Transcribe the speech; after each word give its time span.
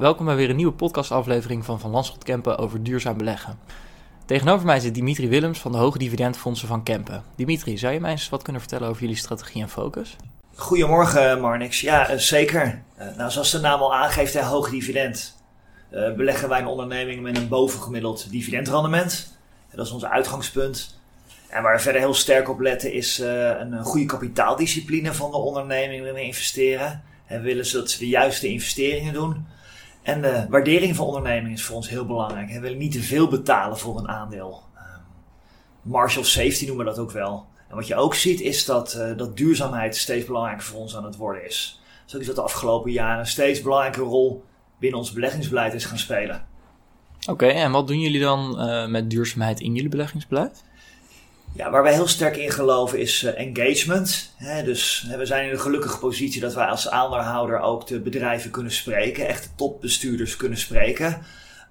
Welkom 0.00 0.26
bij 0.26 0.36
weer 0.36 0.50
een 0.50 0.56
nieuwe 0.56 0.72
podcastaflevering 0.72 1.64
van 1.64 1.80
Van 1.80 1.90
Landschot 1.90 2.24
Kempen 2.24 2.58
over 2.58 2.82
duurzaam 2.82 3.16
beleggen. 3.16 3.58
Tegenover 4.26 4.66
mij 4.66 4.80
zit 4.80 4.94
Dimitri 4.94 5.28
Willems 5.28 5.58
van 5.58 5.72
de 5.72 5.78
Hoge 5.78 5.98
Dividendfondsen 5.98 6.68
van 6.68 6.82
Kempen. 6.82 7.22
Dimitri, 7.36 7.78
zou 7.78 7.92
je 7.92 8.00
mij 8.00 8.10
eens 8.10 8.28
wat 8.28 8.42
kunnen 8.42 8.62
vertellen 8.62 8.88
over 8.88 9.00
jullie 9.00 9.16
strategie 9.16 9.62
en 9.62 9.68
focus? 9.68 10.16
Goedemorgen 10.54 11.40
Marnix. 11.40 11.80
Ja, 11.80 12.08
eh, 12.08 12.18
zeker. 12.18 12.82
Uh, 12.98 13.16
nou, 13.16 13.30
zoals 13.30 13.50
de 13.50 13.60
naam 13.60 13.80
al 13.80 13.94
aangeeft, 13.94 14.34
hè, 14.34 14.42
hoog 14.42 14.70
dividend. 14.70 15.36
Uh, 15.92 16.14
beleggen 16.14 16.48
wij 16.48 16.60
een 16.60 16.66
onderneming 16.66 17.22
met 17.22 17.36
een 17.36 17.48
bovengemiddeld 17.48 18.30
dividendrendement. 18.30 19.38
Dat 19.74 19.86
is 19.86 19.92
ons 19.92 20.04
uitgangspunt. 20.04 21.00
En 21.48 21.62
waar 21.62 21.76
we 21.76 21.82
verder 21.82 22.00
heel 22.00 22.14
sterk 22.14 22.48
op 22.48 22.60
letten 22.60 22.92
is 22.92 23.18
een 23.18 23.84
goede 23.84 24.06
kapitaaldiscipline 24.06 25.12
van 25.12 25.30
de 25.30 25.36
onderneming 25.36 25.98
waarin 25.98 26.20
we 26.20 26.26
investeren. 26.26 27.02
En 27.26 27.42
willen 27.42 27.66
ze 27.66 27.76
dat 27.76 27.90
ze 27.90 27.98
de 27.98 28.08
juiste 28.08 28.48
investeringen 28.48 29.12
doen. 29.12 29.46
En 30.02 30.22
de 30.22 30.46
waardering 30.48 30.96
van 30.96 31.06
onderneming 31.06 31.54
is 31.54 31.64
voor 31.64 31.76
ons 31.76 31.88
heel 31.88 32.06
belangrijk. 32.06 32.50
We 32.50 32.60
willen 32.60 32.78
niet 32.78 32.92
te 32.92 33.02
veel 33.02 33.28
betalen 33.28 33.78
voor 33.78 33.98
een 33.98 34.08
aandeel. 34.08 34.62
Um, 34.76 35.02
Marshall 35.82 36.24
safety 36.24 36.66
noemen 36.66 36.84
we 36.84 36.90
dat 36.90 37.00
ook 37.00 37.10
wel. 37.10 37.46
En 37.68 37.76
wat 37.76 37.86
je 37.86 37.94
ook 37.94 38.14
ziet 38.14 38.40
is 38.40 38.64
dat, 38.64 38.94
uh, 38.94 39.16
dat 39.16 39.36
duurzaamheid 39.36 39.96
steeds 39.96 40.26
belangrijker 40.26 40.66
voor 40.66 40.80
ons 40.80 40.96
aan 40.96 41.04
het 41.04 41.16
worden 41.16 41.44
is. 41.44 41.80
Zo 42.04 42.18
is 42.18 42.26
dat 42.26 42.34
de 42.34 42.42
afgelopen 42.42 42.92
jaren 42.92 43.18
een 43.18 43.26
steeds 43.26 43.62
belangrijke 43.62 44.00
rol 44.00 44.44
binnen 44.78 44.98
ons 44.98 45.12
beleggingsbeleid 45.12 45.74
is 45.74 45.84
gaan 45.84 45.98
spelen. 45.98 46.46
Oké, 47.28 47.46
en 47.46 47.72
wat 47.72 47.86
doen 47.86 48.00
jullie 48.00 48.20
dan 48.20 48.68
uh, 48.68 48.86
met 48.86 49.10
duurzaamheid 49.10 49.60
in 49.60 49.74
jullie 49.74 49.90
beleggingsbeleid? 49.90 50.64
Ja, 51.52 51.70
waar 51.70 51.82
wij 51.82 51.92
heel 51.92 52.06
sterk 52.06 52.36
in 52.36 52.50
geloven 52.50 52.98
is 52.98 53.22
uh, 53.22 53.38
engagement. 53.38 54.34
Dus 54.64 55.06
we 55.16 55.26
zijn 55.26 55.44
in 55.44 55.50
de 55.50 55.58
gelukkige 55.58 55.98
positie 55.98 56.40
dat 56.40 56.54
wij 56.54 56.66
als 56.66 56.88
aandeelhouder 56.88 57.60
ook 57.60 57.86
de 57.86 58.00
bedrijven 58.00 58.50
kunnen 58.50 58.72
spreken, 58.72 59.28
echte 59.28 59.48
topbestuurders 59.54 60.36
kunnen 60.36 60.58
spreken. 60.58 61.22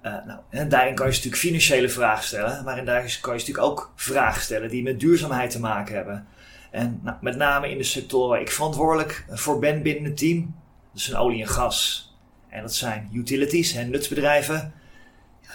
Uh, 0.02 0.14
nou, 0.26 0.68
daarin 0.68 0.94
kan 0.94 1.06
je 1.06 1.12
natuurlijk 1.12 1.42
financiële 1.42 1.88
vragen 1.88 2.24
stellen, 2.24 2.64
maar 2.64 2.78
in 2.78 2.84
daarin 2.84 3.10
kan 3.20 3.32
je 3.32 3.38
natuurlijk 3.38 3.66
ook 3.66 3.92
vragen 3.96 4.42
stellen 4.42 4.68
die 4.68 4.82
met 4.82 5.00
duurzaamheid 5.00 5.50
te 5.50 5.60
maken 5.60 5.94
hebben. 5.94 6.26
En 6.70 7.00
nou, 7.02 7.16
met 7.20 7.36
name 7.36 7.70
in 7.70 7.78
de 7.78 7.84
sector 7.84 8.28
waar 8.28 8.40
ik 8.40 8.50
verantwoordelijk 8.50 9.24
voor 9.28 9.58
ben 9.58 9.82
binnen 9.82 10.04
het 10.04 10.16
team, 10.16 10.54
dat 10.92 11.02
zijn 11.02 11.16
olie 11.16 11.40
en 11.40 11.48
gas. 11.48 12.08
En 12.48 12.62
dat 12.62 12.74
zijn 12.74 13.10
utilities 13.12 13.74
en 13.74 13.90
nutsbedrijven 13.90 14.72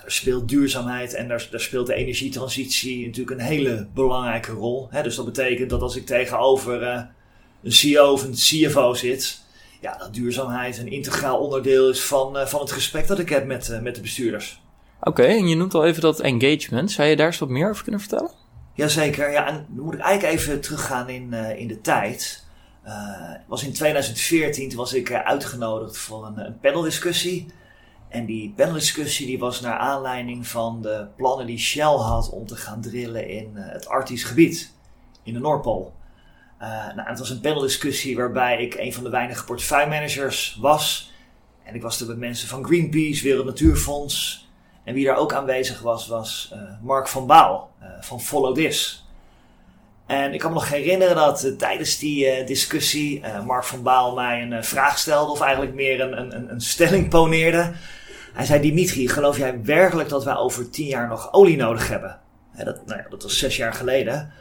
speelt 0.06 0.50
duurzaamheid 0.50 1.14
en 1.14 1.28
daar, 1.28 1.48
daar, 1.52 1.60
speelt 1.60 1.88
de 1.88 1.94
energietransitie 1.94 3.06
natuurlijk 3.06 3.40
een 3.40 3.46
hele 3.46 3.88
belangrijke 3.94 4.52
rol. 4.52 4.88
Hè? 4.92 5.04
Dus 5.04 5.16
dat 5.16 5.26
betekent 5.26 5.70
dat 5.70 5.82
als 5.82 5.96
ik 5.96 6.06
tegenover 6.06 6.82
uh, 6.82 7.02
een 7.64 7.72
CEO 7.72 8.12
of 8.12 8.24
een 8.24 8.34
CFO 8.34 8.94
zit, 8.94 9.42
ja, 9.82 9.98
dat 9.98 10.14
duurzaamheid 10.14 10.78
een 10.78 10.92
integraal 10.92 11.38
onderdeel 11.38 11.90
is 11.90 12.02
van, 12.02 12.38
uh, 12.38 12.46
van 12.46 12.60
het 12.60 12.72
gesprek 12.72 13.08
dat 13.08 13.20
ik 13.20 13.30
heb 13.30 13.46
met, 13.46 13.70
uh, 13.70 13.80
met 13.80 13.96
de 13.96 14.02
bestuurders. 14.02 14.62
Oké, 15.00 15.10
okay, 15.10 15.38
en 15.38 15.48
je 15.48 15.56
noemt 15.56 15.74
al 15.74 15.86
even 15.86 16.02
dat 16.02 16.20
engagement. 16.20 16.92
Zou 16.92 17.08
je 17.08 17.16
daar 17.16 17.28
eens 17.28 17.40
wat 17.40 17.50
meer 17.50 17.70
over 17.70 17.84
kunnen 17.84 18.02
vertellen? 18.02 18.32
Jazeker, 18.74 19.32
ja, 19.32 19.48
en 19.48 19.66
dan 19.70 19.86
moet 19.86 19.94
ik 19.94 20.00
eigenlijk 20.00 20.40
even 20.40 20.62
teruggaan 20.62 21.10
in, 21.10 21.34
in 21.34 21.68
de 21.68 21.82
tijd. 21.82 22.44
was 23.48 23.64
in 23.64 23.74
2014 23.74 24.70
toen 24.70 24.78
was 24.78 24.94
ik 24.94 25.14
uitgenodigd 25.14 25.98
voor 25.98 26.26
een, 26.26 26.46
een 26.46 26.60
paneldiscussie 26.60 27.48
en 28.10 28.26
die 28.26 28.54
paneldiscussie 28.56 29.26
die 29.26 29.40
was 29.40 29.62
naar 29.62 29.78
aanleiding 29.78 30.48
van 30.48 30.82
de 30.82 31.08
plannen 31.16 31.46
die 31.46 31.60
Shell 31.60 31.84
had 31.84 32.30
om 32.30 32.46
te 32.46 32.56
gaan 32.56 32.82
drillen 32.82 33.30
in 33.30 33.52
uh, 33.56 33.66
het 33.68 33.88
Arktisch 33.88 34.24
gebied, 34.24 34.74
in 35.24 35.34
de 35.34 35.40
Noordpool. 35.40 35.94
Uh, 36.62 36.68
nou, 36.96 37.10
het 37.10 37.20
was 37.20 37.30
een 37.30 37.42
paneldiscussie 37.42 38.16
waarbij 38.16 38.62
ik 38.62 38.74
een 38.74 38.94
van 38.94 39.04
de 39.04 39.10
weinige 39.10 39.46
portefeuillemanagers 39.46 40.58
was. 40.62 41.14
En 41.64 41.76
ik 41.76 41.82
was 41.82 42.02
er 42.02 42.08
met 42.08 42.18
mensen 42.18 42.48
van 42.48 42.66
Greenpeace, 42.66 43.24
Wereld 43.24 43.46
Natuurfonds. 43.46 44.48
En 44.84 44.94
wie 44.94 45.06
daar 45.06 45.18
ook 45.18 45.34
aanwezig 45.34 45.82
was, 45.82 46.08
was 46.08 46.52
uh, 46.54 46.60
Mark 46.82 47.08
van 47.08 47.28
Baal 47.28 47.72
van 48.00 48.22
Follow 48.22 48.56
This. 48.56 49.05
En 50.06 50.34
ik 50.34 50.40
kan 50.40 50.50
me 50.50 50.56
nog 50.56 50.70
herinneren 50.70 51.16
dat 51.16 51.54
tijdens 51.58 51.98
die 51.98 52.44
discussie 52.44 53.24
Mark 53.46 53.64
van 53.64 53.84
Baal 53.84 54.16
mij 54.16 54.42
een 54.42 54.64
vraag 54.64 54.98
stelde, 54.98 55.32
of 55.32 55.42
eigenlijk 55.42 55.74
meer 55.74 56.02
een, 56.02 56.20
een, 56.20 56.52
een 56.52 56.62
stelling 56.62 57.10
poneerde. 57.10 57.72
Hij 58.34 58.46
zei, 58.46 58.62
Dimitri, 58.62 59.08
geloof 59.08 59.38
jij 59.38 59.64
werkelijk 59.64 60.10
dat 60.10 60.24
wij 60.24 60.36
over 60.36 60.70
tien 60.70 60.88
jaar 60.88 61.08
nog 61.08 61.34
olie 61.34 61.58
nodig 61.58 61.88
hebben? 61.88 62.20
dat, 62.64 62.86
nou 62.86 63.00
ja, 63.00 63.10
dat 63.10 63.24
was 63.24 63.38
zes 63.38 63.58
jaar 63.58 63.74
geleden. 63.74 64.32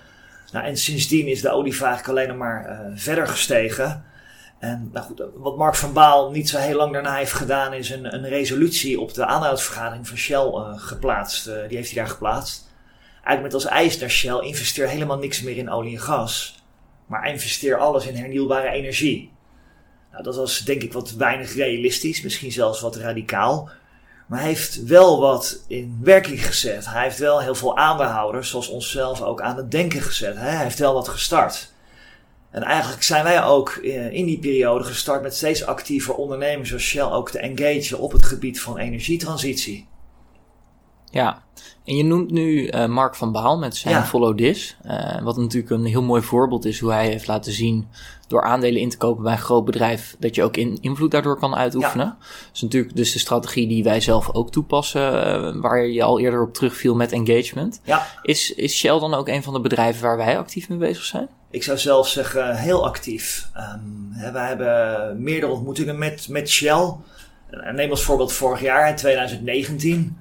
Nou, 0.53 0.67
en 0.67 0.77
sindsdien 0.77 1.27
is 1.27 1.41
de 1.41 1.51
olievraag 1.51 2.09
alleen 2.09 2.37
maar 2.37 2.69
uh, 2.69 2.93
verder 2.95 3.29
gestegen. 3.29 4.05
En 4.59 4.91
nou 4.93 5.07
goed, 5.07 5.23
wat 5.35 5.57
Mark 5.57 5.75
van 5.75 5.93
Baal 5.93 6.31
niet 6.31 6.49
zo 6.49 6.59
heel 6.59 6.77
lang 6.77 6.93
daarna 6.93 7.17
heeft 7.17 7.33
gedaan, 7.33 7.73
is 7.73 7.91
een, 7.91 8.15
een 8.15 8.29
resolutie 8.29 9.01
op 9.01 9.15
de 9.15 9.27
aanhoudsvergadering 9.27 10.09
van 10.09 10.17
Shell 10.17 10.51
geplaatst. 10.77 11.45
Die 11.45 11.77
heeft 11.77 11.91
hij 11.91 12.03
daar 12.03 12.13
geplaatst. 12.13 12.73
Eigenlijk 13.25 13.43
met 13.43 13.55
als 13.55 13.73
eis 13.73 13.99
naar 13.99 14.11
Shell, 14.11 14.39
investeer 14.39 14.89
helemaal 14.89 15.19
niks 15.19 15.43
meer 15.43 15.57
in 15.57 15.71
olie 15.71 15.95
en 15.95 16.03
gas. 16.03 16.63
Maar 17.07 17.29
investeer 17.29 17.79
alles 17.79 18.07
in 18.07 18.15
hernieuwbare 18.15 18.69
energie. 18.69 19.33
Nou, 20.11 20.23
dat 20.23 20.37
was 20.37 20.59
denk 20.59 20.83
ik 20.83 20.93
wat 20.93 21.13
weinig 21.13 21.55
realistisch, 21.55 22.23
misschien 22.23 22.53
zelfs 22.53 22.81
wat 22.81 22.97
radicaal. 22.97 23.71
Maar 24.27 24.39
hij 24.39 24.49
heeft 24.49 24.85
wel 24.85 25.21
wat 25.21 25.65
in 25.69 25.99
werking 26.03 26.47
gezet. 26.47 26.87
Hij 26.87 27.03
heeft 27.03 27.19
wel 27.19 27.41
heel 27.41 27.55
veel 27.55 27.77
aandeelhouders, 27.77 28.51
zoals 28.51 28.69
onszelf, 28.69 29.23
ook 29.23 29.41
aan 29.41 29.57
het 29.57 29.71
denken 29.71 30.03
gezet. 30.03 30.37
Hij 30.37 30.57
heeft 30.57 30.79
wel 30.79 30.95
wat 30.95 31.09
gestart. 31.09 31.73
En 32.51 32.63
eigenlijk 32.63 33.03
zijn 33.03 33.25
wij 33.25 33.45
ook 33.45 33.71
eh, 33.71 34.13
in 34.13 34.27
die 34.27 34.39
periode 34.39 34.85
gestart 34.85 35.23
met 35.23 35.35
steeds 35.35 35.65
actiever 35.65 36.15
ondernemers 36.15 36.69
zoals 36.69 36.85
Shell 36.85 37.03
ook 37.03 37.31
te 37.31 37.39
engagen 37.39 37.99
op 37.99 38.13
het 38.13 38.25
gebied 38.25 38.61
van 38.61 38.79
energietransitie. 38.79 39.87
Ja, 41.15 41.43
en 41.85 41.97
je 41.97 42.05
noemt 42.05 42.31
nu 42.31 42.71
uh, 42.71 42.87
Mark 42.87 43.15
van 43.15 43.33
Baal 43.33 43.59
met 43.59 43.77
zijn 43.77 43.95
ja. 43.95 44.05
Follow 44.05 44.37
This. 44.37 44.77
Uh, 44.87 45.23
wat 45.23 45.37
natuurlijk 45.37 45.71
een 45.71 45.85
heel 45.85 46.03
mooi 46.03 46.23
voorbeeld 46.23 46.65
is 46.65 46.79
hoe 46.79 46.93
hij 46.93 47.07
heeft 47.07 47.27
laten 47.27 47.53
zien 47.53 47.89
door 48.29 48.43
aandelen 48.43 48.81
in 48.81 48.89
te 48.89 48.97
kopen 48.97 49.23
bij 49.23 49.33
een 49.33 49.39
groot 49.39 49.65
bedrijf, 49.65 50.17
dat 50.19 50.35
je 50.35 50.43
ook 50.43 50.57
in, 50.57 50.79
invloed 50.81 51.11
daardoor 51.11 51.39
kan 51.39 51.55
uitoefenen. 51.55 52.07
Ja. 52.07 52.17
Dat 52.19 52.51
is 52.55 52.61
natuurlijk 52.61 52.97
dus 52.97 53.13
de 53.13 53.19
strategie 53.19 53.69
die 53.69 53.85
wij 53.85 54.01
zelf 54.01 54.31
ook 54.33 54.51
toepassen, 54.51 55.13
uh, 55.13 55.61
waar 55.61 55.87
je 55.87 56.03
al 56.03 56.21
eerder 56.21 56.43
op 56.43 56.55
terugviel 56.55 56.95
met 56.95 57.13
engagement. 57.13 57.81
Ja. 57.85 58.07
Is, 58.23 58.55
is 58.55 58.77
Shell 58.77 58.99
dan 58.99 59.15
ook 59.15 59.29
een 59.29 59.43
van 59.43 59.53
de 59.53 59.61
bedrijven 59.61 60.03
waar 60.03 60.17
wij 60.17 60.39
actief 60.39 60.69
mee 60.69 60.79
bezig 60.79 61.05
zijn? 61.05 61.29
Ik 61.51 61.63
zou 61.63 61.79
zelf 61.79 62.09
zeggen 62.09 62.57
heel 62.57 62.85
actief. 62.85 63.49
Um, 63.57 64.09
hè, 64.13 64.33
wij 64.33 64.47
hebben 64.49 65.23
meerdere 65.23 65.53
ontmoetingen 65.53 65.99
met, 65.99 66.29
met 66.29 66.49
Shell. 66.51 66.93
Neem 67.73 67.91
als 67.91 68.03
voorbeeld 68.03 68.33
vorig 68.33 68.61
jaar, 68.61 68.89
in 68.89 68.97
2019. 68.97 70.17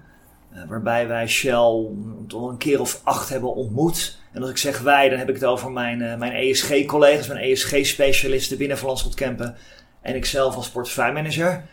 Uh, 0.55 0.61
waarbij 0.67 1.07
wij 1.07 1.27
Shell 1.27 1.87
toch 2.27 2.49
een 2.49 2.57
keer 2.57 2.79
of 2.79 3.01
acht 3.03 3.29
hebben 3.29 3.55
ontmoet. 3.55 4.17
En 4.31 4.41
als 4.41 4.49
ik 4.49 4.57
zeg 4.57 4.79
wij, 4.79 5.09
dan 5.09 5.17
heb 5.17 5.29
ik 5.29 5.35
het 5.35 5.45
over 5.45 5.71
mijn, 5.71 5.99
uh, 5.99 6.15
mijn 6.15 6.33
ESG-collega's, 6.33 7.27
mijn 7.27 7.39
ESG-specialisten 7.39 8.57
binnen 8.57 8.77
Van 8.77 8.87
Landschot 8.87 9.15
Kempen. 9.15 9.55
En 10.01 10.15
ik 10.15 10.25
zelf 10.25 10.55
als 10.55 10.69
portefeuillemanager. 10.69 11.63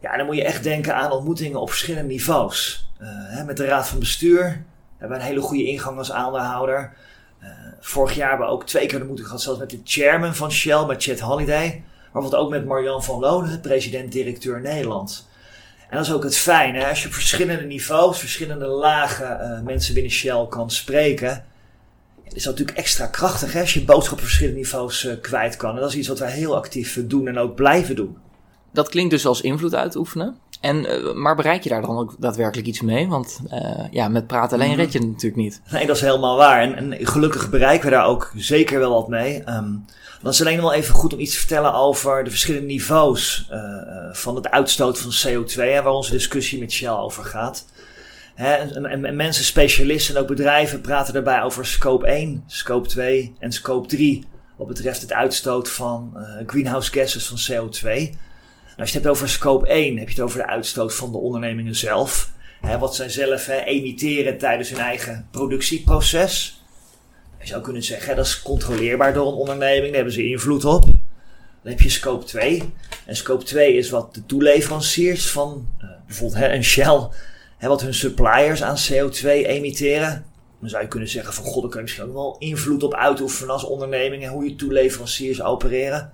Ja, 0.00 0.16
dan 0.16 0.26
moet 0.26 0.36
je 0.36 0.44
echt 0.44 0.62
denken 0.62 0.94
aan 0.94 1.10
ontmoetingen 1.10 1.60
op 1.60 1.68
verschillende 1.68 2.08
niveaus. 2.08 2.88
Uh, 3.00 3.08
hè, 3.08 3.44
met 3.44 3.56
de 3.56 3.64
raad 3.64 3.88
van 3.88 3.98
bestuur 3.98 4.64
hebben 4.96 5.16
we 5.16 5.22
een 5.22 5.28
hele 5.28 5.40
goede 5.40 5.64
ingang 5.64 5.98
als 5.98 6.12
aandeelhouder. 6.12 6.92
vorig 7.80 8.14
jaar 8.14 8.28
hebben 8.28 8.46
we 8.46 8.52
ook 8.52 8.66
twee 8.66 8.86
keer 8.86 9.16
de 9.16 9.24
gehad, 9.24 9.42
zelfs 9.42 9.58
met 9.58 9.70
de 9.70 9.80
chairman 9.84 10.34
van 10.34 10.50
Shell, 10.50 10.84
met 10.84 11.02
Chet 11.02 11.20
Holiday. 11.20 11.68
Maar 11.68 12.22
bijvoorbeeld 12.22 12.42
ook 12.42 12.50
met 12.50 12.66
Marjan 12.66 13.04
van 13.04 13.20
Loon, 13.20 13.60
president-directeur 13.60 14.60
Nederland. 14.60 15.28
En 15.90 15.96
dat 15.96 16.06
is 16.06 16.12
ook 16.12 16.22
het 16.22 16.36
fijne. 16.36 16.88
Als 16.88 17.02
je 17.02 17.08
op 17.08 17.14
verschillende 17.14 17.64
niveaus, 17.64 18.18
verschillende 18.18 18.66
lagen 18.66 19.38
uh, 19.40 19.60
mensen 19.60 19.94
binnen 19.94 20.12
Shell 20.12 20.46
kan 20.48 20.70
spreken. 20.70 21.44
is 22.24 22.42
dat 22.42 22.52
natuurlijk 22.52 22.78
extra 22.78 23.06
krachtig 23.06 23.52
hè, 23.52 23.60
als 23.60 23.74
je 23.74 23.84
boodschap 23.84 24.18
op 24.18 24.24
verschillende 24.24 24.58
niveaus 24.58 25.04
uh, 25.04 25.12
kwijt 25.20 25.56
kan. 25.56 25.74
En 25.74 25.80
dat 25.80 25.90
is 25.90 25.96
iets 25.96 26.08
wat 26.08 26.18
wij 26.18 26.30
heel 26.30 26.56
actief 26.56 27.06
doen 27.06 27.28
en 27.28 27.38
ook 27.38 27.54
blijven 27.54 27.96
doen. 27.96 28.16
Dat 28.72 28.88
klinkt 28.88 29.10
dus 29.10 29.26
als 29.26 29.40
invloed 29.40 29.74
uitoefenen. 29.74 30.36
En, 30.60 30.76
uh, 30.76 31.14
maar 31.14 31.36
bereik 31.36 31.62
je 31.62 31.68
daar 31.68 31.82
dan 31.82 31.98
ook 31.98 32.16
daadwerkelijk 32.18 32.68
iets 32.68 32.80
mee? 32.80 33.08
Want 33.08 33.40
ja, 33.90 34.08
met 34.08 34.26
praten 34.26 34.60
alleen 34.60 34.76
red 34.76 34.92
je 34.92 34.98
het 34.98 35.08
natuurlijk 35.08 35.42
niet. 35.42 35.60
Nee, 35.70 35.86
dat 35.86 35.96
is 35.96 36.02
helemaal 36.02 36.36
waar. 36.36 36.60
En, 36.60 36.92
en 36.92 37.06
gelukkig 37.06 37.50
bereiken 37.50 37.84
we 37.88 37.94
daar 37.94 38.06
ook 38.06 38.32
zeker 38.36 38.78
wel 38.78 38.92
wat 38.92 39.08
mee. 39.08 39.42
Um, 39.48 39.84
dan 40.22 40.34
is 40.34 40.38
het 40.38 40.48
alleen 40.48 40.60
wel 40.60 40.72
even 40.72 40.94
goed 40.94 41.12
om 41.12 41.18
iets 41.18 41.32
te 41.32 41.38
vertellen 41.38 41.74
over 41.74 42.24
de 42.24 42.30
verschillende 42.30 42.66
niveaus 42.66 43.48
uh, 43.52 43.58
van 44.12 44.34
het 44.36 44.50
uitstoot 44.50 44.98
van 44.98 45.12
CO2, 45.26 45.54
hè, 45.54 45.82
waar 45.82 45.92
onze 45.92 46.10
discussie 46.10 46.58
met 46.58 46.72
Shell 46.72 46.88
over 46.88 47.24
gaat. 47.24 47.66
Hè, 48.34 48.54
en, 48.54 48.86
en, 48.86 49.04
en, 49.04 49.16
mensen, 49.16 49.44
specialisten 49.44 50.14
en 50.14 50.20
ook 50.20 50.28
bedrijven 50.28 50.80
praten 50.80 51.12
daarbij 51.14 51.42
over 51.42 51.66
scope 51.66 52.06
1, 52.06 52.44
scope 52.46 52.88
2 52.88 53.34
en 53.38 53.52
scope 53.52 53.88
3. 53.88 54.24
Wat 54.56 54.66
betreft 54.66 55.00
het 55.00 55.12
uitstoot 55.12 55.70
van 55.70 56.12
uh, 56.16 56.22
greenhouse 56.46 56.92
gases 56.92 57.26
van 57.26 57.38
CO2. 57.38 58.14
Nou, 58.76 58.88
als 58.88 58.96
je 58.96 58.96
het 58.96 59.06
hebt 59.06 59.16
over 59.16 59.34
scope 59.34 59.66
1, 59.66 59.96
heb 59.98 60.08
je 60.08 60.14
het 60.14 60.24
over 60.24 60.38
de 60.38 60.46
uitstoot 60.46 60.94
van 60.94 61.12
de 61.12 61.18
ondernemingen 61.18 61.74
zelf. 61.74 62.30
Hè, 62.60 62.78
wat 62.78 62.94
zij 62.94 63.08
zelf 63.08 63.46
hè, 63.46 63.56
emitteren 63.56 64.38
tijdens 64.38 64.70
hun 64.70 64.78
eigen 64.78 65.28
productieproces. 65.30 66.62
Je 67.40 67.46
zou 67.46 67.62
kunnen 67.62 67.82
zeggen, 67.82 68.16
dat 68.16 68.26
is 68.26 68.42
controleerbaar 68.42 69.14
door 69.14 69.26
een 69.26 69.38
onderneming, 69.38 69.84
daar 69.84 69.94
hebben 69.94 70.12
ze 70.12 70.28
invloed 70.28 70.64
op. 70.64 70.82
Dan 70.82 71.72
heb 71.72 71.80
je 71.80 71.88
scope 71.88 72.24
2. 72.24 72.62
En 73.06 73.16
scope 73.16 73.44
2 73.44 73.74
is 73.74 73.90
wat 73.90 74.14
de 74.14 74.26
toeleveranciers 74.26 75.30
van 75.30 75.68
uh, 75.82 75.88
bijvoorbeeld 76.06 76.42
een 76.42 76.64
Shell, 76.64 77.08
hè, 77.56 77.68
wat 77.68 77.82
hun 77.82 77.94
suppliers 77.94 78.62
aan 78.62 78.76
CO2 78.76 79.24
emitteren. 79.24 80.24
Dan 80.60 80.68
zou 80.68 80.82
je 80.82 80.88
kunnen 80.88 81.08
zeggen 81.08 81.34
van 81.34 81.44
god, 81.44 81.60
dan 81.62 81.70
kun 81.70 81.78
je 81.78 81.84
misschien 81.84 82.06
ook 82.06 82.12
wel 82.12 82.36
invloed 82.38 82.82
op 82.82 82.94
uitoefenen 82.94 83.52
als 83.52 83.64
onderneming 83.64 84.24
en 84.24 84.30
hoe 84.30 84.44
je 84.44 84.56
toeleveranciers 84.56 85.42
opereren. 85.42 86.12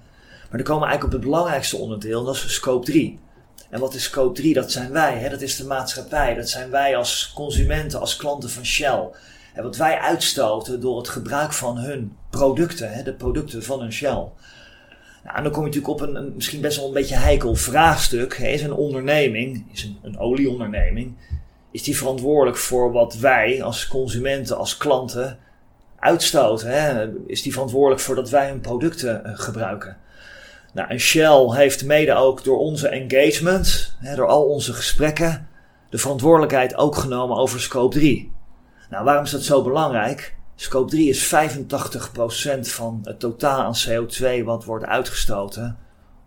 Maar 0.53 0.61
dan 0.61 0.71
komen 0.71 0.89
we 0.89 0.93
eigenlijk 0.93 1.05
op 1.05 1.21
het 1.23 1.31
belangrijkste 1.31 1.77
onderdeel, 1.77 2.25
dat 2.25 2.35
is 2.35 2.55
scope 2.55 2.85
3. 2.85 3.19
En 3.71 3.81
wat 3.81 3.95
is 3.95 4.03
scope 4.03 4.35
3? 4.35 4.55
Dat 4.55 4.73
zijn 4.73 4.93
wij, 4.93 5.19
hè? 5.19 5.29
dat 5.29 5.41
is 5.41 5.57
de 5.57 5.67
maatschappij, 5.67 6.35
dat 6.35 6.49
zijn 6.49 6.71
wij 6.71 6.97
als 6.97 7.33
consumenten, 7.35 8.01
als 8.01 8.17
klanten 8.17 8.51
van 8.51 8.65
Shell. 8.65 9.09
Wat 9.57 9.77
wij 9.77 9.99
uitstoten 9.99 10.81
door 10.81 10.99
het 10.99 11.09
gebruik 11.09 11.53
van 11.53 11.77
hun 11.79 12.17
producten, 12.31 12.93
hè? 12.93 13.03
de 13.03 13.13
producten 13.13 13.63
van 13.63 13.83
een 13.83 13.93
Shell. 13.93 14.29
Nou, 15.25 15.37
en 15.37 15.43
dan 15.43 15.53
kom 15.53 15.65
je 15.65 15.69
natuurlijk 15.69 16.01
op 16.01 16.01
een, 16.01 16.33
misschien 16.35 16.61
best 16.61 16.77
wel 16.77 16.87
een 16.87 16.93
beetje 16.93 17.15
heikel 17.15 17.55
vraagstuk. 17.55 18.35
Is 18.35 18.63
een 18.63 18.73
onderneming, 18.73 19.67
is 19.73 19.85
een, 19.85 19.99
een 20.03 20.19
olieonderneming, 20.19 21.15
is 21.71 21.83
die 21.83 21.97
verantwoordelijk 21.97 22.57
voor 22.57 22.93
wat 22.93 23.15
wij 23.15 23.63
als 23.63 23.87
consumenten, 23.87 24.57
als 24.57 24.77
klanten 24.77 25.39
uitstoten? 25.99 26.69
Hè? 26.69 27.11
Is 27.27 27.43
die 27.43 27.53
verantwoordelijk 27.53 28.01
voor 28.01 28.15
dat 28.15 28.31
wij 28.31 28.49
hun 28.49 28.61
producten 28.61 29.23
uh, 29.27 29.33
gebruiken? 29.35 29.97
Nou, 30.73 30.89
en 30.89 30.99
Shell 30.99 31.51
heeft 31.51 31.85
mede 31.85 32.15
ook 32.15 32.45
door 32.45 32.59
onze 32.59 32.89
engagement, 32.89 33.97
hè, 33.99 34.17
door 34.17 34.27
al 34.27 34.45
onze 34.45 34.73
gesprekken, 34.73 35.49
de 35.91 35.99
verantwoordelijkheid 35.99 36.77
ook 36.77 36.97
genomen 36.97 37.37
over 37.37 37.61
scope 37.61 37.95
3. 37.95 38.33
Nou, 38.91 39.05
waarom 39.05 39.25
is 39.25 39.31
dat 39.31 39.43
zo 39.43 39.63
belangrijk? 39.63 40.35
Scope 40.55 40.91
3 40.91 41.09
is 41.09 41.35
85% 41.35 42.69
van 42.69 43.01
het 43.03 43.21
totaal 43.21 43.61
aan 43.61 43.75
CO2 43.89 44.45
wat 44.45 44.65
wordt 44.65 44.85
uitgestoten 44.85 45.79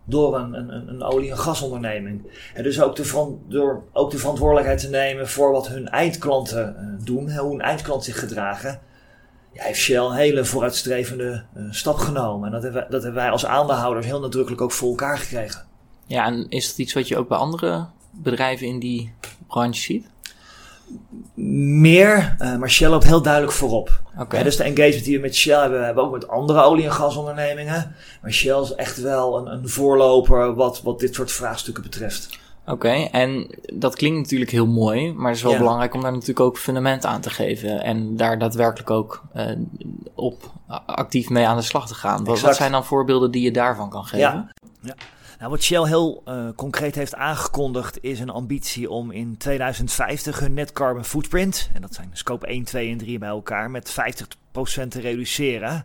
door 0.04 0.36
een, 0.36 0.54
een, 0.54 0.88
een 0.88 1.02
olie- 1.02 1.30
en 1.30 1.38
gasonderneming. 1.38 2.30
En 2.54 2.62
dus 2.62 2.80
ook 2.80 2.96
de, 2.96 3.36
door 3.48 3.82
ook 3.92 4.10
de 4.10 4.18
verantwoordelijkheid 4.18 4.80
te 4.80 4.88
nemen 4.88 5.28
voor 5.28 5.52
wat 5.52 5.68
hun 5.68 5.88
eindklanten 5.88 6.76
uh, 6.78 7.06
doen, 7.06 7.36
hoe 7.36 7.54
een 7.54 7.60
eindklant 7.60 8.04
zich 8.04 8.18
gedragen 8.18 8.80
ja, 9.56 9.62
heeft 9.62 9.78
Shell 9.78 10.04
een 10.04 10.12
hele 10.12 10.44
vooruitstrevende 10.44 11.44
uh, 11.56 11.64
stap 11.70 11.96
genomen. 11.96 12.46
En 12.46 12.52
dat 12.52 12.62
hebben, 12.62 12.80
wij, 12.80 12.90
dat 12.90 13.02
hebben 13.02 13.22
wij 13.22 13.30
als 13.30 13.46
aandeelhouders 13.46 14.06
heel 14.06 14.20
nadrukkelijk 14.20 14.62
ook 14.62 14.72
voor 14.72 14.88
elkaar 14.88 15.18
gekregen. 15.18 15.64
Ja, 16.06 16.26
en 16.26 16.46
is 16.48 16.68
dat 16.68 16.78
iets 16.78 16.92
wat 16.92 17.08
je 17.08 17.16
ook 17.16 17.28
bij 17.28 17.38
andere 17.38 17.86
bedrijven 18.10 18.66
in 18.66 18.78
die 18.78 19.14
branche 19.46 19.80
ziet? 19.80 20.06
Meer, 21.34 22.36
uh, 22.38 22.56
maar 22.56 22.70
Shell 22.70 22.88
loopt 22.88 23.04
heel 23.04 23.22
duidelijk 23.22 23.52
voorop. 23.52 24.00
Okay. 24.18 24.38
Ja, 24.38 24.44
dus 24.44 24.56
de 24.56 24.62
engagement 24.62 25.04
die 25.04 25.16
we 25.16 25.22
met 25.22 25.36
Shell 25.36 25.60
hebben, 25.60 25.84
hebben 25.84 26.04
we 26.04 26.08
ook 26.08 26.14
met 26.14 26.28
andere 26.28 26.62
olie- 26.62 26.84
en 26.84 26.92
gasondernemingen. 26.92 27.94
Maar 28.22 28.32
Shell 28.32 28.60
is 28.60 28.74
echt 28.74 29.00
wel 29.00 29.38
een, 29.38 29.46
een 29.52 29.68
voorloper 29.68 30.54
wat, 30.54 30.82
wat 30.82 31.00
dit 31.00 31.14
soort 31.14 31.32
vraagstukken 31.32 31.82
betreft. 31.82 32.38
Oké, 32.66 33.08
en 33.10 33.46
dat 33.74 33.96
klinkt 33.96 34.18
natuurlijk 34.18 34.50
heel 34.50 34.66
mooi, 34.66 35.12
maar 35.12 35.28
het 35.28 35.36
is 35.36 35.42
wel 35.42 35.58
belangrijk 35.58 35.94
om 35.94 36.00
daar 36.00 36.12
natuurlijk 36.12 36.40
ook 36.40 36.58
fundament 36.58 37.04
aan 37.04 37.20
te 37.20 37.30
geven 37.30 37.82
en 37.82 38.16
daar 38.16 38.38
daadwerkelijk 38.38 38.90
ook 38.90 39.22
uh, 39.36 39.44
op 40.14 40.52
actief 40.86 41.28
mee 41.28 41.46
aan 41.46 41.56
de 41.56 41.62
slag 41.62 41.86
te 41.86 41.94
gaan. 41.94 42.24
Wat, 42.24 42.40
wat, 42.40 42.56
zijn 42.56 42.72
dan 42.72 42.84
voorbeelden 42.84 43.30
die 43.30 43.42
je 43.42 43.50
daarvan 43.50 43.90
kan 43.90 44.04
geven? 44.04 44.18
Ja. 44.18 44.50
ja. 44.80 44.94
Nou, 45.38 45.50
wat 45.50 45.62
Shell 45.62 45.86
heel 45.86 46.22
uh, 46.28 46.48
concreet 46.56 46.94
heeft 46.94 47.14
aangekondigd 47.14 47.98
is 48.00 48.20
een 48.20 48.30
ambitie 48.30 48.90
om 48.90 49.10
in 49.10 49.36
2050 49.36 50.38
hun 50.38 50.54
net 50.54 50.72
carbon 50.72 51.04
footprint, 51.04 51.70
en 51.74 51.80
dat 51.80 51.94
zijn 51.94 52.10
scope 52.12 52.46
1, 52.46 52.64
2 52.64 52.90
en 52.90 52.98
3 52.98 53.18
bij 53.18 53.28
elkaar, 53.28 53.70
met 53.70 53.96
50% 54.84 54.88
te 54.88 55.00
reduceren. 55.00 55.84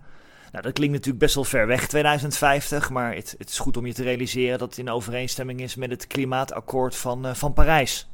Nou, 0.51 0.63
dat 0.63 0.73
klinkt 0.73 0.93
natuurlijk 0.93 1.23
best 1.23 1.35
wel 1.35 1.43
ver 1.43 1.67
weg, 1.67 1.87
2050, 1.87 2.89
maar 2.89 3.15
het, 3.15 3.35
het 3.37 3.49
is 3.49 3.59
goed 3.59 3.77
om 3.77 3.85
je 3.85 3.93
te 3.93 4.03
realiseren 4.03 4.59
dat 4.59 4.69
het 4.69 4.77
in 4.77 4.89
overeenstemming 4.89 5.61
is 5.61 5.75
met 5.75 5.89
het 5.89 6.07
klimaatakkoord 6.07 6.95
van, 6.95 7.25
uh, 7.25 7.33
van 7.33 7.53
Parijs. 7.53 8.09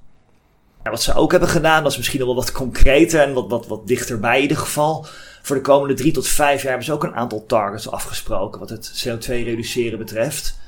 Wat 0.84 1.02
ze 1.02 1.14
ook 1.14 1.32
hebben 1.32 1.50
gedaan, 1.50 1.84
dat 1.84 1.92
is 1.92 1.98
misschien 1.98 2.26
wel 2.26 2.36
wat 2.36 2.52
concreter 2.52 3.22
en 3.22 3.34
wat, 3.34 3.50
wat, 3.50 3.68
wat 3.68 3.88
dichterbij 3.88 4.36
in 4.36 4.42
ieder 4.42 4.58
geval. 4.58 5.06
Voor 5.42 5.56
de 5.56 5.62
komende 5.62 5.94
drie 5.94 6.12
tot 6.12 6.28
vijf 6.28 6.62
jaar 6.62 6.70
hebben 6.70 6.86
ze 6.86 6.94
ook 6.94 7.04
een 7.04 7.16
aantal 7.16 7.46
targets 7.46 7.92
afgesproken 7.92 8.60
wat 8.60 8.70
het 8.70 9.08
CO2 9.08 9.28
reduceren 9.28 9.98
betreft. 9.98 10.60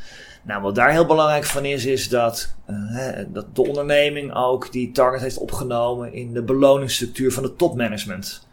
Nou, 0.43 0.61
wat 0.61 0.75
daar 0.75 0.91
heel 0.91 1.05
belangrijk 1.05 1.45
van 1.45 1.65
is, 1.65 1.85
is 1.85 2.09
dat, 2.09 2.55
uh, 2.69 3.09
dat 3.27 3.55
de 3.55 3.67
onderneming 3.67 4.35
ook 4.35 4.71
die 4.71 4.91
target 4.91 5.21
heeft 5.21 5.37
opgenomen 5.37 6.13
in 6.13 6.33
de 6.33 6.43
beloningsstructuur 6.43 7.31
van 7.31 7.43
het 7.43 7.57
topmanagement. 7.57 8.47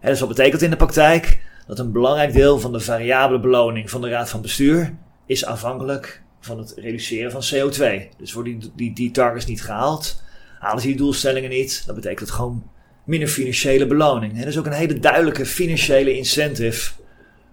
Hè, 0.00 0.08
dus 0.08 0.20
wat 0.20 0.28
betekent 0.28 0.62
in 0.62 0.70
de 0.70 0.76
praktijk? 0.76 1.40
Dat 1.66 1.78
een 1.78 1.92
belangrijk 1.92 2.32
deel 2.32 2.60
van 2.60 2.72
de 2.72 2.80
variabele 2.80 3.40
beloning 3.40 3.90
van 3.90 4.00
de 4.00 4.08
Raad 4.08 4.30
van 4.30 4.42
Bestuur 4.42 4.94
is 5.26 5.44
afhankelijk 5.44 6.22
van 6.40 6.58
het 6.58 6.74
reduceren 6.76 7.30
van 7.30 7.42
CO2. 7.54 8.16
Dus 8.18 8.32
worden 8.32 8.58
die, 8.58 8.72
die, 8.76 8.92
die 8.92 9.10
targets 9.10 9.46
niet 9.46 9.62
gehaald, 9.62 10.22
halen 10.58 10.80
ze 10.80 10.86
die 10.86 10.96
doelstellingen 10.96 11.50
niet, 11.50 11.82
dan 11.86 11.94
betekent 11.94 12.20
het 12.20 12.30
gewoon 12.30 12.70
minder 13.04 13.28
financiële 13.28 13.86
beloning. 13.86 14.38
Dat 14.38 14.46
is 14.46 14.58
ook 14.58 14.66
een 14.66 14.72
hele 14.72 14.98
duidelijke 14.98 15.46
financiële 15.46 16.16
incentive 16.16 16.92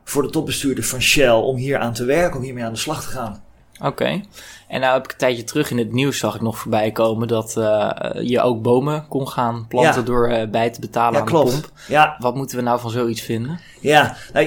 voor 0.03 0.21
de 0.21 0.29
topbestuurder 0.29 0.83
van 0.83 1.01
Shell 1.01 1.29
om 1.29 1.55
hier 1.55 1.77
aan 1.77 1.93
te 1.93 2.05
werken, 2.05 2.37
om 2.37 2.43
hiermee 2.43 2.63
aan 2.63 2.73
de 2.73 2.79
slag 2.79 3.03
te 3.03 3.09
gaan. 3.09 3.43
Oké. 3.81 4.21
En 4.67 4.79
nou 4.79 4.93
heb 4.93 5.03
ik 5.03 5.11
een 5.11 5.17
tijdje 5.17 5.43
terug 5.43 5.71
in 5.71 5.77
het 5.77 5.91
nieuws 5.91 6.17
zag 6.17 6.35
ik 6.35 6.41
nog 6.41 6.57
voorbij 6.57 6.91
komen 6.91 7.27
dat 7.27 7.55
uh, 7.57 7.91
je 8.21 8.41
ook 8.41 8.61
bomen 8.61 9.05
kon 9.07 9.27
gaan 9.27 9.65
planten 9.67 10.05
door 10.05 10.31
uh, 10.31 10.43
bij 10.49 10.69
te 10.69 10.79
betalen 10.79 11.13
ja, 11.13 11.19
aan 11.19 11.25
klopt. 11.25 11.51
de 11.51 11.61
pomp. 11.61 11.71
Ja. 11.87 12.15
Wat 12.19 12.35
moeten 12.35 12.57
we 12.57 12.63
nou 12.63 12.79
van 12.79 12.89
zoiets 12.89 13.21
vinden? 13.21 13.59
Ja, 13.79 14.17
nou, 14.33 14.45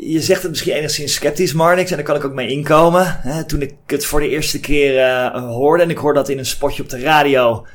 je, 0.00 0.20
zegt 0.20 0.42
het 0.42 0.50
misschien 0.50 0.72
enigszins 0.72 1.14
sceptisch, 1.14 1.52
Marnix, 1.52 1.90
en 1.90 1.96
daar 1.96 2.06
kan 2.06 2.16
ik 2.16 2.24
ook 2.24 2.32
mee 2.32 2.48
inkomen. 2.48 3.20
Hè, 3.20 3.44
toen 3.44 3.62
ik 3.62 3.74
het 3.86 4.06
voor 4.06 4.20
de 4.20 4.28
eerste 4.28 4.60
keer 4.60 4.94
uh, 4.94 5.50
hoorde, 5.50 5.82
en 5.82 5.90
ik 5.90 5.98
hoorde 5.98 6.18
dat 6.18 6.28
in 6.28 6.38
een 6.38 6.46
spotje 6.46 6.82
op 6.82 6.88
de 6.88 7.00
radio, 7.00 7.66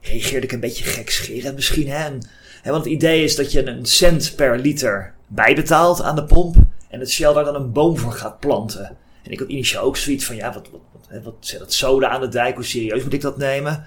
reageerde 0.00 0.46
ik 0.46 0.52
een 0.52 0.60
beetje 0.60 0.84
gekscherend 0.84 1.54
misschien. 1.54 1.88
Hè? 1.88 2.04
En, 2.04 2.28
hè, 2.62 2.70
want 2.70 2.84
het 2.84 2.92
idee 2.92 3.24
is 3.24 3.36
dat 3.36 3.52
je 3.52 3.66
een 3.66 3.86
cent 3.86 4.32
per 4.36 4.58
liter 4.58 5.14
bijbetaalt 5.26 6.02
aan 6.02 6.16
de 6.16 6.24
pomp 6.24 6.56
en 6.90 7.00
het 7.00 7.10
Shell 7.10 7.32
daar 7.32 7.44
dan 7.44 7.54
een 7.54 7.72
boom 7.72 7.98
voor 7.98 8.12
gaat 8.12 8.40
planten. 8.40 8.96
En 9.26 9.32
ik 9.32 9.38
had 9.38 9.48
initieel 9.48 9.82
ook 9.82 9.96
zoiets 9.96 10.24
van, 10.24 10.36
ja, 10.36 10.52
wat, 10.52 10.70
wat, 10.70 11.22
wat, 11.22 11.34
zet 11.40 11.58
dat 11.58 11.72
soda 11.72 12.08
aan 12.08 12.20
de 12.20 12.28
dijk, 12.28 12.54
hoe 12.54 12.64
serieus 12.64 13.02
moet 13.02 13.12
ik 13.12 13.20
dat 13.20 13.36
nemen? 13.36 13.86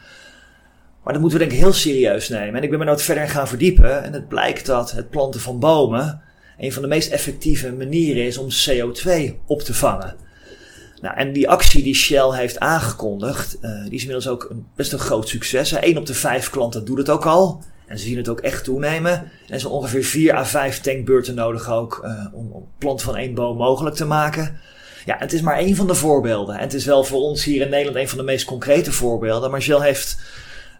Maar 1.04 1.14
dat 1.14 1.22
moeten 1.22 1.40
we 1.40 1.46
denk 1.46 1.58
ik 1.58 1.64
heel 1.64 1.74
serieus 1.74 2.30
nemen. 2.30 2.56
En 2.56 2.64
ik 2.64 2.70
ben 2.70 2.80
me 2.80 2.86
nou 2.86 3.00
verder 3.00 3.30
gaan 3.30 3.48
verdiepen 3.48 4.04
en 4.04 4.14
het 4.14 4.28
blijkt 4.28 4.66
dat 4.66 4.92
het 4.92 5.10
planten 5.10 5.40
van 5.40 5.60
bomen 5.60 6.22
een 6.58 6.74
van 6.74 6.82
de 6.82 6.88
meest 6.88 7.12
effectieve 7.12 7.72
manieren 7.72 8.26
is 8.26 8.38
om 8.38 8.48
CO2 8.50 9.34
op 9.46 9.62
te 9.62 9.74
vangen. 9.74 10.16
Nou, 11.02 11.16
en 11.16 11.34
die 11.34 11.50
actie 11.50 11.84
die 11.84 11.96
Shell 11.96 12.32
heeft 12.32 12.60
aangekondigd, 12.60 13.58
uh, 13.62 13.84
die 13.84 13.94
is 13.94 14.02
inmiddels 14.02 14.28
ook 14.28 14.48
een, 14.50 14.68
best 14.76 14.94
een 14.94 15.00
groot 15.00 15.28
succes. 15.28 15.72
Eén 15.72 15.98
op 15.98 16.06
de 16.06 16.14
vijf 16.14 16.50
klanten 16.50 16.86
doet 16.86 16.98
het 16.98 17.10
ook 17.10 17.26
al. 17.26 17.64
En 17.86 18.00
ze 18.00 18.06
zien 18.06 18.18
het 18.18 18.30
ook 18.30 18.40
echt 18.40 18.64
toenemen. 18.64 19.32
En 19.48 19.60
zijn 19.60 19.72
ongeveer 19.72 20.04
vier 20.04 20.36
à 20.36 20.46
vijf 20.46 20.82
tankbeurten 20.82 21.36
nodig 21.36 21.72
ook 21.72 22.02
uh, 22.04 22.34
om, 22.34 22.52
om 22.52 22.68
plant 22.78 23.02
van 23.02 23.16
één 23.16 23.34
boom 23.34 23.58
mogelijk 23.58 23.96
te 23.96 24.06
maken. 24.06 24.60
Ja, 25.10 25.16
het 25.18 25.34
is 25.34 25.42
maar 25.42 25.58
één 25.58 25.76
van 25.76 25.88
de 25.88 25.96
voorbeelden. 25.96 26.56
En 26.56 26.62
het 26.62 26.74
is 26.74 26.86
wel 26.86 27.04
voor 27.04 27.22
ons 27.22 27.44
hier 27.44 27.62
in 27.62 27.70
Nederland 27.70 27.98
een 27.98 28.10
van 28.10 28.18
de 28.18 28.24
meest 28.24 28.46
concrete 28.46 28.92
voorbeelden. 28.92 29.52
Maar 29.52 29.62
Shell 29.62 29.82
heeft 29.82 30.22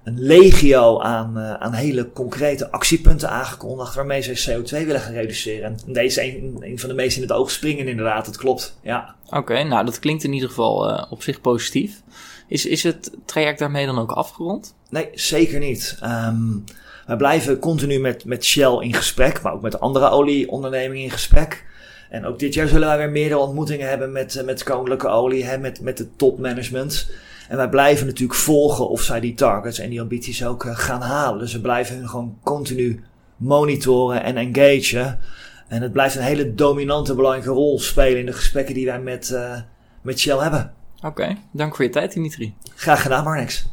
een 0.04 0.20
legio 0.20 1.00
aan, 1.00 1.38
uh, 1.38 1.54
aan 1.54 1.74
hele 1.74 2.12
concrete 2.12 2.72
actiepunten 2.72 3.30
aangekondigd 3.30 3.96
waarmee 3.96 4.22
ze 4.22 4.52
CO2 4.52 4.86
willen 4.86 5.02
gaan 5.02 5.14
reduceren. 5.14 5.64
En 5.86 5.94
deze 5.94 6.28
is 6.28 6.34
een, 6.34 6.58
een 6.60 6.80
van 6.80 6.90
de 6.90 6.96
meest 6.96 7.16
in 7.16 7.22
het 7.22 7.32
oog 7.32 7.52
springen 7.52 7.88
inderdaad, 7.88 8.26
dat 8.26 8.38
klopt. 8.38 8.78
Ja. 8.82 9.16
Oké, 9.30 9.64
nou 9.64 9.86
dat 9.86 10.00
klinkt 10.00 10.24
in 10.24 10.34
ieder 10.34 10.50
geval 10.50 10.90
uh, 10.90 11.04
op 11.10 11.24
zich 11.24 11.42
positief. 11.42 12.02
Is, 12.48 12.66
is 12.66 12.84
het 12.84 13.12
traject 13.26 13.60
daarmee 13.60 13.86
dan 13.86 14.00
ook 14.00 14.12
afgerond? 14.12 14.76
Nee, 14.90 15.10
zeker 15.14 15.60
niet. 15.60 16.00
Um, 16.04 16.64
wij 17.06 17.16
blijven 17.18 17.60
continu 17.60 18.00
met, 18.00 18.26
met 18.26 18.46
Shell 18.46 18.78
in 18.80 18.94
gesprek, 18.94 19.42
maar 19.42 19.54
ook 19.54 19.62
met 19.62 19.80
andere 19.80 20.10
olieondernemingen 20.10 21.04
in 21.04 21.12
gesprek. 21.12 21.68
En 22.10 22.26
ook 22.26 22.40
dit 22.40 22.54
jaar 22.54 22.68
zullen 22.68 22.88
wij 22.88 22.98
weer 22.98 23.10
meerdere 23.10 23.40
ontmoetingen 23.40 23.90
hebben 23.90 24.12
met, 24.12 24.36
uh, 24.36 24.44
met 24.44 24.64
Koninklijke 24.64 25.08
Olie, 25.08 25.46
hè, 25.46 25.58
met, 25.58 25.82
met 25.82 25.98
het 25.98 26.18
topmanagement. 26.18 27.12
En 27.50 27.58
wij 27.58 27.70
blijven 27.70 28.06
natuurlijk 28.06 28.40
volgen 28.40 28.90
of 28.90 29.02
zij 29.02 29.20
die 29.20 29.34
targets 29.34 29.80
en 29.80 29.90
die 29.90 30.02
ambities 30.02 30.46
ook 30.46 30.64
uh, 30.64 30.78
gaan 30.78 31.02
halen. 31.02 31.40
Dus 31.40 31.54
we 31.54 31.62
blijven 31.62 31.96
hun 31.96 32.10
gewoon 32.10 32.38
continu 32.44 33.04
monitoren 33.38 34.24
en 34.24 34.38
engagen. 34.38 35.20
En 35.68 35.82
het 35.82 35.92
blijft 35.92 36.16
een 36.16 36.22
hele 36.22 36.54
dominante, 36.54 37.16
belangrijke 37.16 37.50
rol 37.50 37.80
spelen 37.80 38.20
in 38.20 38.26
de 38.26 38.34
gesprekken 38.34 38.74
die 38.74 38.86
wij 38.86 39.00
met, 39.00 39.30
uh, 39.30 39.56
met 40.02 40.20
Shell 40.20 40.38
hebben. 40.38 40.74
Oké, 40.98 41.08
okay, 41.08 41.38
dank 41.52 41.76
voor 41.76 41.86
je 41.86 41.92
tijd 41.92 42.14
Dimitri. 42.14 42.54
Graag 42.76 43.02
gedaan 43.02 43.24
Marnix. 43.24 43.70